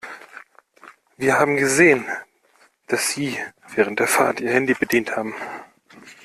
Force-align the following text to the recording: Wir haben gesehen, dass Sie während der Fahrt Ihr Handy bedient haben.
Wir 1.17 1.37
haben 1.37 1.57
gesehen, 1.57 2.07
dass 2.87 3.11
Sie 3.11 3.37
während 3.75 3.99
der 3.99 4.07
Fahrt 4.07 4.39
Ihr 4.39 4.49
Handy 4.49 4.73
bedient 4.73 5.15
haben. 5.15 5.35